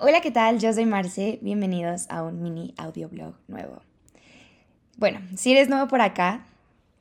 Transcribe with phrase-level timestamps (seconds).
[0.00, 0.60] Hola, ¿qué tal?
[0.60, 3.82] Yo soy Marce, bienvenidos a un mini audioblog nuevo.
[4.96, 6.46] Bueno, si eres nuevo por acá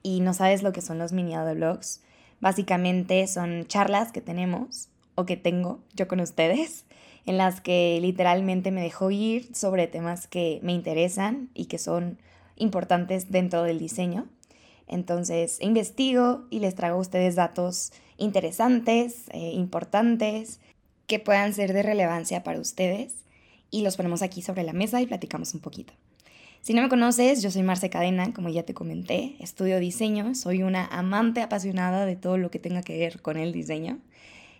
[0.01, 2.01] y no sabes lo que son los mini audioblogs,
[2.39, 6.85] básicamente son charlas que tenemos o que tengo yo con ustedes,
[7.27, 12.17] en las que literalmente me dejo ir sobre temas que me interesan y que son
[12.55, 14.25] importantes dentro del diseño.
[14.87, 20.59] Entonces investigo y les traigo a ustedes datos interesantes, eh, importantes,
[21.07, 23.15] que puedan ser de relevancia para ustedes
[23.71, 25.93] y los ponemos aquí sobre la mesa y platicamos un poquito.
[26.61, 30.63] Si no me conoces, yo soy Marce Cadena, como ya te comenté, estudio diseño, soy
[30.63, 33.99] una amante apasionada de todo lo que tenga que ver con el diseño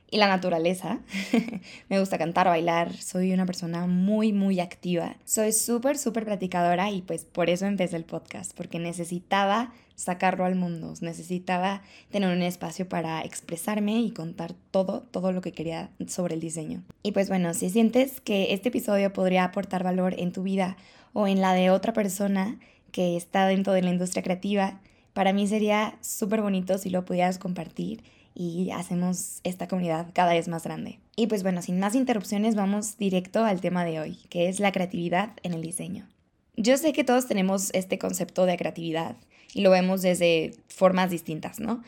[0.10, 1.00] y la naturaleza.
[1.90, 5.18] me gusta cantar, bailar, soy una persona muy, muy activa.
[5.26, 10.56] Soy súper, súper platicadora y pues por eso empecé el podcast, porque necesitaba sacarlo al
[10.56, 16.36] mundo, necesitaba tener un espacio para expresarme y contar todo, todo lo que quería sobre
[16.36, 16.84] el diseño.
[17.02, 20.78] Y pues bueno, si sientes que este episodio podría aportar valor en tu vida
[21.14, 22.60] o en la de otra persona
[22.92, 24.80] que está dentro de la industria creativa,
[25.14, 28.04] para mí sería súper bonito si lo pudieras compartir
[28.38, 31.00] y hacemos esta comunidad cada vez más grande.
[31.16, 34.72] Y pues bueno, sin más interrupciones vamos directo al tema de hoy, que es la
[34.72, 36.08] creatividad en el diseño.
[36.56, 39.16] Yo sé que todos tenemos este concepto de creatividad
[39.56, 41.82] y lo vemos desde formas distintas, ¿no?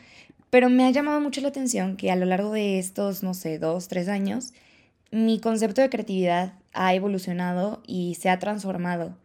[0.50, 3.60] Pero me ha llamado mucho la atención que a lo largo de estos, no sé,
[3.60, 4.52] dos, tres años,
[5.12, 9.16] mi concepto de creatividad ha evolucionado y se ha transformado.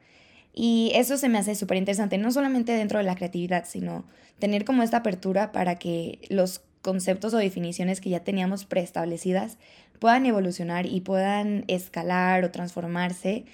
[0.53, 4.05] Y eso se me hace súper interesante, no solamente dentro de la creatividad, sino
[4.37, 9.57] tener como esta apertura para que los conceptos o definiciones que ya teníamos preestablecidas
[9.97, 13.45] puedan evolucionar y puedan escalar o transformarse.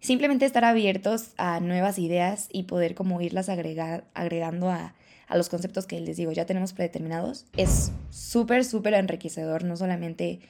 [0.00, 4.94] Simplemente estar abiertos a nuevas ideas y poder como irlas agregar, agregando a,
[5.26, 10.40] a los conceptos que les digo ya tenemos predeterminados es súper, súper enriquecedor, no solamente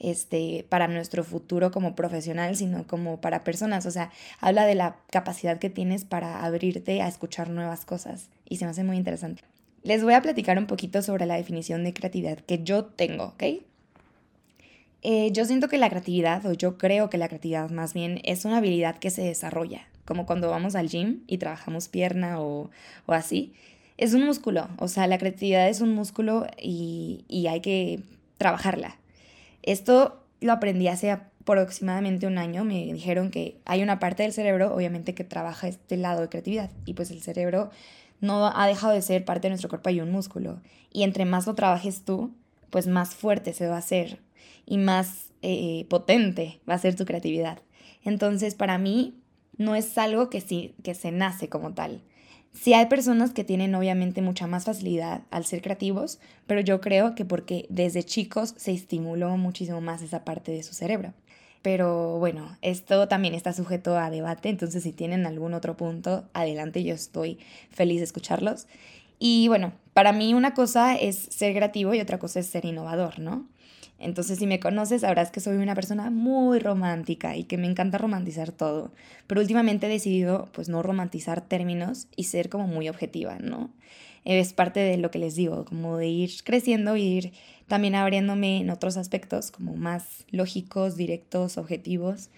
[0.00, 3.86] este, para nuestro futuro como profesional, sino como para personas.
[3.86, 8.56] O sea, habla de la capacidad que tienes para abrirte a escuchar nuevas cosas y
[8.56, 9.44] se me hace muy interesante.
[9.84, 13.42] Les voy a platicar un poquito sobre la definición de creatividad que yo tengo, ¿ok?
[15.02, 18.46] Eh, yo siento que la creatividad, o yo creo que la creatividad más bien, es
[18.46, 22.70] una habilidad que se desarrolla, como cuando vamos al gym y trabajamos pierna o,
[23.04, 23.52] o así.
[23.98, 28.00] Es un músculo, o sea, la creatividad es un músculo y, y hay que
[28.38, 28.96] trabajarla.
[29.62, 32.64] Esto lo aprendí hace aproximadamente un año.
[32.64, 36.70] Me dijeron que hay una parte del cerebro, obviamente, que trabaja este lado de creatividad.
[36.86, 37.70] Y pues el cerebro
[38.20, 40.60] no ha dejado de ser parte de nuestro cuerpo y un músculo.
[40.92, 42.34] Y entre más lo trabajes tú,
[42.70, 44.20] pues más fuerte se va a hacer
[44.66, 47.58] y más eh, potente va a ser tu creatividad.
[48.02, 49.14] Entonces, para mí,
[49.56, 52.02] no es algo que, sí, que se nace como tal.
[52.52, 57.14] Sí hay personas que tienen obviamente mucha más facilidad al ser creativos, pero yo creo
[57.14, 61.14] que porque desde chicos se estimuló muchísimo más esa parte de su cerebro.
[61.64, 66.84] Pero bueno, esto también está sujeto a debate, entonces si tienen algún otro punto, adelante,
[66.84, 67.38] yo estoy
[67.70, 68.66] feliz de escucharlos.
[69.18, 73.18] Y bueno, para mí una cosa es ser creativo y otra cosa es ser innovador,
[73.18, 73.46] ¿no?
[73.98, 77.96] Entonces, si me conoces, sabrás que soy una persona muy romántica y que me encanta
[77.96, 78.90] romantizar todo.
[79.26, 83.70] Pero últimamente he decidido, pues, no romantizar términos y ser como muy objetiva, ¿no?
[84.24, 87.32] Es parte de lo que les digo, como de ir creciendo y ir
[87.66, 92.30] también abriéndome en otros aspectos, como más lógicos, directos, objetivos.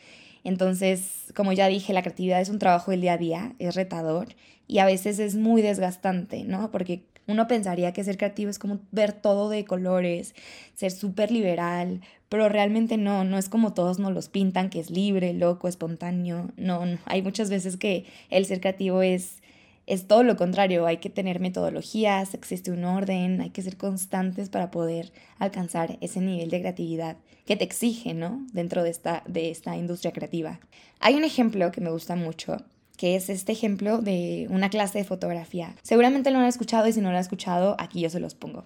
[0.45, 4.29] Entonces, como ya dije, la creatividad es un trabajo del día a día, es retador
[4.69, 6.71] y a veces es muy desgastante, ¿no?
[6.71, 10.35] Porque uno pensaría que ser creativo es como ver todo de colores,
[10.75, 14.91] ser súper liberal, pero realmente no, no es como todos nos los pintan, que es
[14.91, 16.51] libre, loco, espontáneo.
[16.57, 16.99] No, no.
[17.07, 19.43] hay muchas veces que el ser creativo es,
[19.87, 24.49] es todo lo contrario, hay que tener metodologías, existe un orden, hay que ser constantes
[24.49, 27.17] para poder alcanzar ese nivel de creatividad
[27.47, 28.45] que te exige, ¿no?
[28.53, 30.59] Dentro de esta, de esta industria creativa.
[30.99, 32.57] Hay un ejemplo que me gusta mucho
[32.97, 35.75] que es este ejemplo de una clase de fotografía.
[35.83, 38.65] Seguramente lo han escuchado y si no lo han escuchado, aquí yo se los pongo.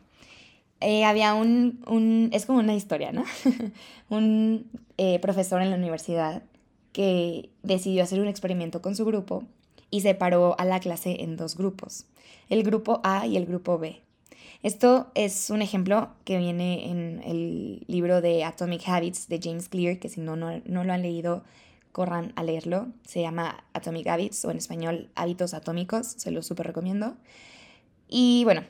[0.80, 3.24] Eh, había un, un, es como una historia, ¿no?
[4.08, 6.42] un eh, profesor en la universidad
[6.92, 9.44] que decidió hacer un experimento con su grupo
[9.90, 12.06] y separó a la clase en dos grupos,
[12.48, 14.00] el grupo A y el grupo B.
[14.62, 19.98] Esto es un ejemplo que viene en el libro de Atomic Habits de James Clear,
[19.98, 21.42] que si no, no, no lo han leído,
[21.92, 22.88] corran a leerlo.
[23.06, 27.16] Se llama Atomic Habits o en español Hábitos Atómicos, se lo súper recomiendo.
[28.06, 28.64] Y bueno,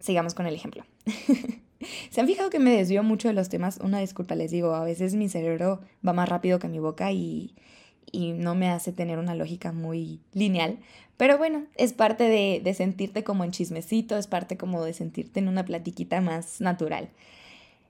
[0.00, 0.84] sigamos con el ejemplo.
[2.10, 3.78] ¿Se han fijado que me desvío mucho de los temas?
[3.82, 7.54] Una disculpa, les digo, a veces mi cerebro va más rápido que mi boca y,
[8.10, 10.78] y no me hace tener una lógica muy lineal.
[11.16, 15.40] Pero bueno, es parte de, de sentirte como en chismecito, es parte como de sentirte
[15.40, 17.08] en una platiquita más natural.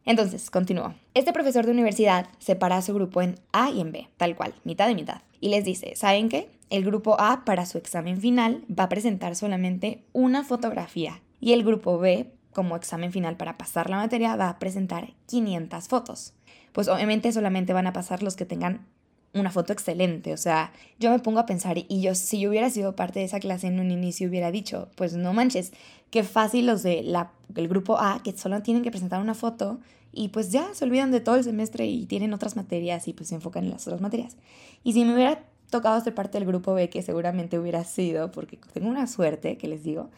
[0.07, 0.95] Entonces, continúo.
[1.15, 4.55] Este profesor de universidad separa a su grupo en A y en B, tal cual,
[4.65, 5.23] mitad y mitad.
[5.41, 6.51] Y les dice, ¿saben qué?
[6.71, 11.65] El grupo A para su examen final va a presentar solamente una fotografía y el
[11.65, 16.35] grupo B, como examen final para pasar la materia, va a presentar 500 fotos.
[16.73, 18.87] Pues obviamente solamente van a pasar los que tengan
[19.35, 20.33] una foto excelente.
[20.33, 23.27] O sea, yo me pongo a pensar y yo, si yo hubiera sido parte de
[23.27, 25.73] esa clase en un inicio, hubiera dicho, pues no manches,
[26.11, 29.81] qué fácil los de la, el grupo A que solo tienen que presentar una foto
[30.13, 33.29] y pues ya se olvidan de todo el semestre y tienen otras materias y pues
[33.29, 34.37] se enfocan en las otras materias.
[34.85, 38.59] Y si me hubiera tocado ser parte del grupo B, que seguramente hubiera sido, porque
[38.73, 40.11] tengo una suerte, que les digo,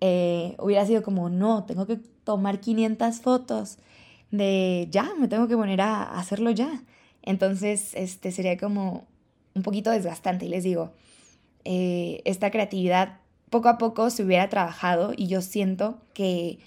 [0.00, 3.78] eh, hubiera sido como, no, tengo que tomar 500 fotos
[4.30, 6.82] de ya, me tengo que poner a hacerlo ya.
[7.26, 9.06] Entonces, este sería como
[9.54, 10.46] un poquito desgastante.
[10.46, 10.92] Y les digo,
[11.64, 13.18] eh, esta creatividad
[13.50, 16.58] poco a poco se hubiera trabajado y yo siento que,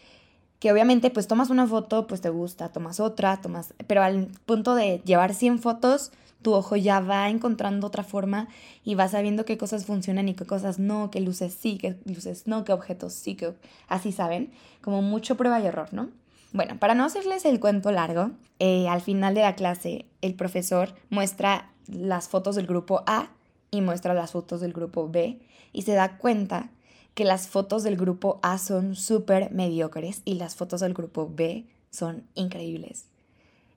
[0.60, 4.76] que obviamente pues tomas una foto, pues te gusta, tomas otra, tomas, pero al punto
[4.76, 6.12] de llevar 100 fotos,
[6.42, 8.48] tu ojo ya va encontrando otra forma
[8.84, 12.48] y va sabiendo qué cosas funcionan y qué cosas no, qué luces sí, qué luces
[12.48, 13.54] no, qué objetos sí, que
[13.88, 14.52] así saben,
[14.82, 16.10] como mucho prueba y error, ¿no?
[16.52, 20.96] Bueno, para no hacerles el cuento largo, eh, al final de la clase el profesor
[21.10, 23.30] muestra las fotos del grupo A
[23.72, 25.40] y muestra las fotos del grupo B
[25.74, 26.72] y se da cuenta
[27.14, 31.66] que las fotos del grupo A son súper mediocres y las fotos del grupo B
[31.92, 33.06] son increíbles.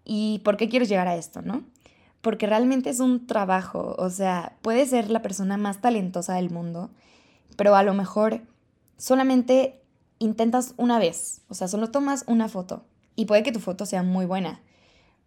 [0.05, 1.65] ¿Y por qué quiero llegar a esto, no?
[2.23, 6.91] Porque realmente es un trabajo, o sea, puedes ser la persona más talentosa del mundo,
[7.57, 8.43] pero a lo mejor
[8.97, 9.82] solamente
[10.23, 12.85] intentas una vez, o sea, solo tomas una foto
[13.17, 14.61] y puede que tu foto sea muy buena,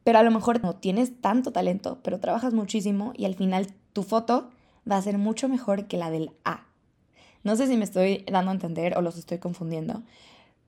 [0.04, 4.04] pero a lo mejor no tienes tanto talento, pero trabajas muchísimo y al final tu
[4.04, 4.50] foto
[4.90, 6.66] va a ser mucho mejor que la del A.
[7.44, 10.04] No sé si me estoy dando a entender o los estoy confundiendo,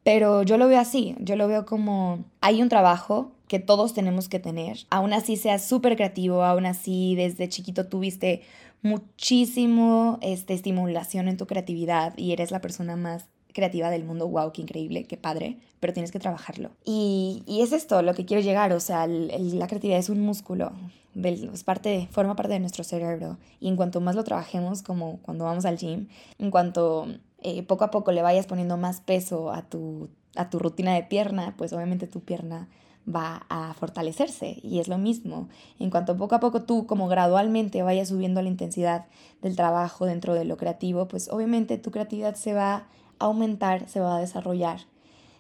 [0.04, 4.28] pero yo lo veo así, yo lo veo como hay un trabajo que todos tenemos
[4.28, 8.42] que tener, aún así seas súper creativo, aún así desde chiquito tuviste
[8.82, 13.26] muchísimo este, estimulación en tu creatividad y eres la persona más
[13.58, 16.70] creativa del mundo, wow, qué increíble, qué padre, pero tienes que trabajarlo.
[16.86, 20.72] Y, y es esto lo que quiero llegar, o sea, la creatividad es un músculo,
[21.16, 25.46] es parte, forma parte de nuestro cerebro y en cuanto más lo trabajemos, como cuando
[25.46, 26.08] vamos al gym,
[26.38, 27.08] en cuanto
[27.42, 31.02] eh, poco a poco le vayas poniendo más peso a tu, a tu rutina de
[31.02, 32.68] pierna, pues obviamente tu pierna
[33.08, 35.50] va a fortalecerse y es lo mismo.
[35.80, 39.06] En cuanto poco a poco tú como gradualmente vayas subiendo la intensidad
[39.42, 42.86] del trabajo dentro de lo creativo, pues obviamente tu creatividad se va
[43.20, 44.82] aumentar, se va a desarrollar.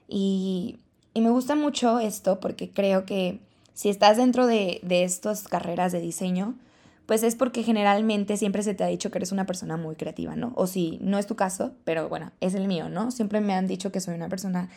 [0.07, 0.79] Y,
[1.15, 3.39] me gusta mucho esto porque creo que
[3.73, 6.53] si estás dentro de, de estas carreras de diseño,
[7.07, 10.35] pues es porque generalmente siempre se te ha dicho que eres una persona muy creativa,
[10.35, 10.51] ¿no?
[10.55, 13.09] O si no es tu caso, pero bueno, es el mío, ¿no?
[13.09, 14.69] Siempre me han dicho que soy una persona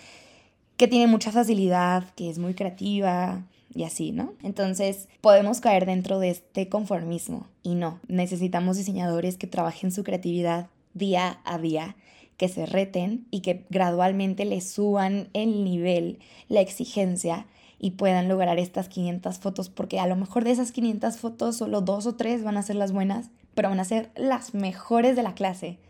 [0.76, 3.43] que tiene mucha facilidad, que es muy creativa
[3.75, 4.32] y así, ¿no?
[4.43, 10.69] Entonces podemos caer dentro de este conformismo y no, necesitamos diseñadores que trabajen su creatividad
[10.94, 11.96] día a día
[12.41, 17.45] que se reten y que gradualmente le suban el nivel, la exigencia
[17.79, 21.83] y puedan lograr estas 500 fotos, porque a lo mejor de esas 500 fotos solo
[21.83, 25.23] dos o tres van a ser las buenas, pero van a ser las mejores de
[25.23, 25.81] la clase.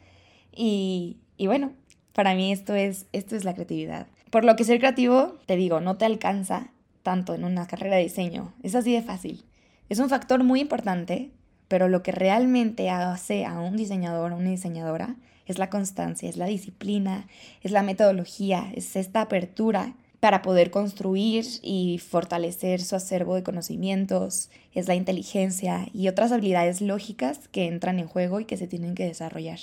[0.53, 1.71] Y, y bueno,
[2.15, 4.09] para mí esto es, esto es la creatividad.
[4.31, 6.73] Por lo que ser creativo, te digo, no te alcanza
[7.05, 8.55] tanto en una carrera de diseño.
[8.65, 9.45] Es así de fácil.
[9.89, 11.31] Es un factor muy importante,
[11.71, 15.15] pero lo que realmente hace a un diseñador o una diseñadora
[15.47, 17.29] es la constancia, es la disciplina,
[17.63, 24.51] es la metodología, es esta apertura para poder construir y fortalecer su acervo de conocimientos,
[24.75, 28.97] es la inteligencia y otras habilidades lógicas que entran en juego y que se tienen
[28.97, 29.61] que desarrollar.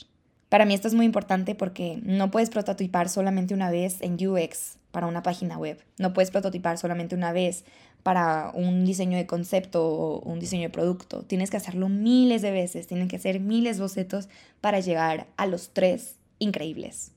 [0.48, 4.77] Para mí esto es muy importante porque no puedes prototipar solamente una vez en UX
[4.91, 7.65] para una página web, no puedes prototipar solamente una vez
[8.07, 11.23] para un diseño de concepto o un diseño de producto.
[11.23, 14.29] Tienes que hacerlo miles de veces, tienen que hacer miles de bocetos
[14.61, 17.11] para llegar a los tres increíbles.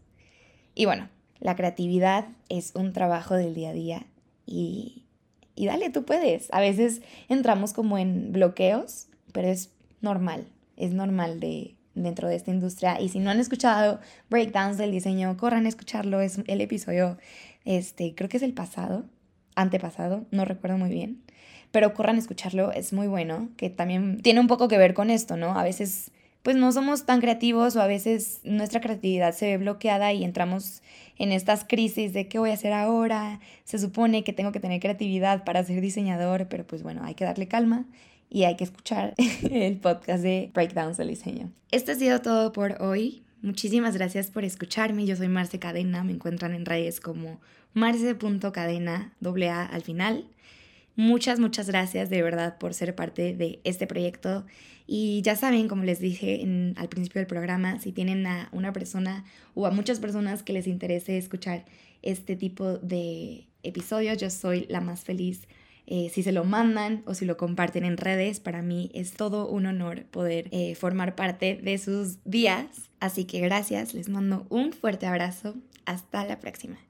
[0.75, 4.07] Y bueno, la creatividad es un trabajo del día a día
[4.47, 5.05] y,
[5.55, 6.53] y dale, tú puedes.
[6.53, 9.71] A veces entramos como en bloqueos, pero es
[10.01, 10.45] normal,
[10.77, 13.01] es normal de dentro de esta industria.
[13.01, 16.21] Y si no han escuchado Breakdowns del diseño, corran a escucharlo.
[16.21, 17.17] Es el episodio,
[17.65, 19.05] este, creo que es el pasado,
[19.55, 21.23] antepasado, no recuerdo muy bien,
[21.71, 25.11] pero corran a escucharlo, es muy bueno, que también tiene un poco que ver con
[25.11, 25.59] esto, ¿no?
[25.59, 26.11] A veces
[26.43, 30.83] pues no somos tan creativos o a veces nuestra creatividad se ve bloqueada y entramos
[31.19, 34.81] en estas crisis de qué voy a hacer ahora, se supone que tengo que tener
[34.81, 37.85] creatividad para ser diseñador, pero pues bueno, hay que darle calma
[38.31, 39.15] y hay que escuchar
[39.51, 41.51] el podcast de Breakdowns del diseño.
[41.71, 43.23] Esto ha sido todo por hoy.
[43.43, 45.07] Muchísimas gracias por escucharme.
[45.07, 47.41] Yo soy Marce Cadena, me encuentran en redes como
[47.75, 50.27] marce.cadena, doble A al final.
[50.97, 54.45] Muchas, muchas gracias de verdad por ser parte de este proyecto.
[54.87, 56.43] Y ya saben, como les dije
[56.77, 60.67] al principio del programa, si tienen a una persona o a muchas personas que les
[60.67, 61.65] interese escuchar
[62.03, 65.47] este tipo de episodios, yo soy la más feliz
[65.87, 69.47] eh, si se lo mandan o si lo comparten en redes, para mí es todo
[69.49, 72.67] un honor poder eh, formar parte de sus días.
[72.99, 75.55] Así que gracias, les mando un fuerte abrazo.
[75.87, 76.81] Hasta la próxima.